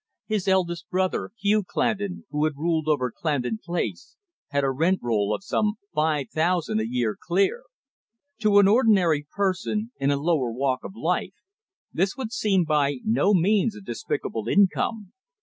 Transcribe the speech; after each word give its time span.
His 0.25 0.47
eldest 0.47 0.89
brother, 0.89 1.29
Hugh 1.37 1.63
Clandon, 1.63 2.25
who 2.31 2.45
had 2.45 2.57
ruled 2.57 2.87
over 2.87 3.11
Clandon 3.11 3.59
Place, 3.63 4.15
had 4.47 4.63
a 4.63 4.71
rent 4.71 4.99
roll 5.03 5.31
of 5.31 5.43
some 5.43 5.75
five 5.93 6.31
thousand 6.31 6.81
a 6.81 6.87
year 6.87 7.15
clear. 7.21 7.65
To 8.39 8.57
an 8.57 8.67
ordinary 8.67 9.27
person, 9.35 9.91
in 9.99 10.09
a 10.09 10.17
lower 10.17 10.51
walk 10.51 10.83
of 10.83 10.95
life, 10.95 11.35
this 11.93 12.17
would 12.17 12.31
seem 12.31 12.63
by 12.63 12.97
no 13.05 13.35
means 13.35 13.75
a 13.75 13.79
despicable 13.81 14.47
income. 14.47 15.13